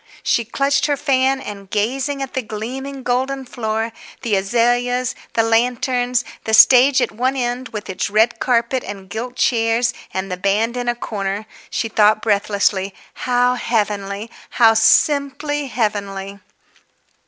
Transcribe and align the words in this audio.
She 0.23 0.45
clutched 0.45 0.87
her 0.87 0.97
fan, 0.97 1.39
and, 1.39 1.69
gazing 1.69 2.23
at 2.23 2.33
the 2.33 2.41
gleaming, 2.41 3.03
golden 3.03 3.45
floor, 3.45 3.91
the 4.23 4.35
azaleas, 4.35 5.13
the 5.33 5.43
lanterns, 5.43 6.25
the 6.45 6.55
stage 6.55 7.03
at 7.03 7.11
one 7.11 7.35
end 7.35 7.69
with 7.69 7.87
its 7.87 8.09
red 8.09 8.39
carpet 8.39 8.83
and 8.83 9.11
gilt 9.11 9.35
chairs 9.35 9.93
and 10.11 10.31
the 10.31 10.37
band 10.37 10.75
in 10.75 10.89
a 10.89 10.95
corner, 10.95 11.45
she 11.69 11.87
thought 11.87 12.19
breathlessly, 12.23 12.95
"How 13.29 13.53
heavenly; 13.53 14.31
how 14.49 14.73
simply 14.73 15.67
heavenly!" 15.67 16.39